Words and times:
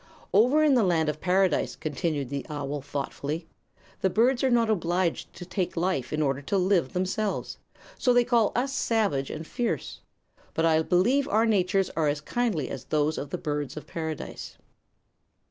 "Over 0.33 0.63
in 0.63 0.73
the 0.73 0.81
Land 0.81 1.09
of 1.09 1.21
Paradise," 1.21 1.75
continued 1.75 2.29
the 2.29 2.43
owl, 2.49 2.81
thoughtfully, 2.81 3.47
"the 3.99 4.09
birds 4.09 4.43
are 4.43 4.49
not 4.49 4.67
obliged 4.67 5.31
to 5.35 5.45
take 5.45 5.77
life 5.77 6.11
in 6.11 6.23
order 6.23 6.41
to 6.41 6.57
live 6.57 6.93
themselves; 6.93 7.59
so 7.99 8.11
they 8.11 8.23
call 8.23 8.51
us 8.55 8.73
savage 8.73 9.29
and 9.29 9.45
fierce. 9.45 9.99
But 10.55 10.65
I 10.65 10.81
believe 10.81 11.27
our 11.27 11.45
natures 11.45 11.91
are 11.91 12.07
as 12.07 12.19
kindly 12.19 12.67
as 12.67 12.85
those 12.85 13.19
of 13.19 13.29
the 13.29 13.37
Birds 13.37 13.77
of 13.77 13.85
Paradise." 13.85 14.57